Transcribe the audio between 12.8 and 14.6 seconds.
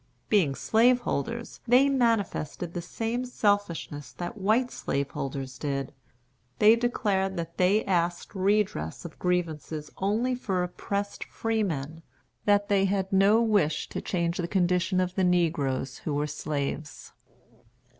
had no wish to change the